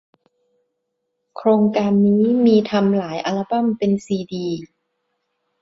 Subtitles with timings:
[1.35, 4.47] โครงการนี้มีทำหลายอัลบั้ม เป็นซีดี